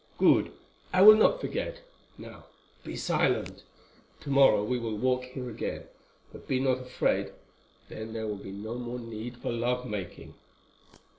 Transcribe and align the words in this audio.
"Good, 0.17 0.51
I 0.91 1.03
will 1.03 1.15
not 1.15 1.39
forget. 1.39 1.81
Now 2.17 2.45
be 2.83 2.95
silent. 2.95 3.61
Tomorrow 4.19 4.63
we 4.63 4.79
will 4.79 4.97
walk 4.97 5.25
here 5.25 5.47
again; 5.47 5.83
but 6.33 6.47
be 6.47 6.59
not 6.59 6.79
afraid, 6.79 7.31
then 7.87 8.11
there 8.11 8.25
will 8.25 8.39
be 8.41 8.51
no 8.51 8.79
more 8.79 8.97
need 8.97 9.37
for 9.37 9.51
love 9.51 9.85
making." 9.85 10.33